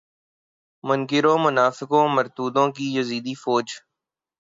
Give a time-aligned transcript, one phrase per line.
[0.83, 3.67] منکروں منافقوں مرتدوں کی یزیدی فوج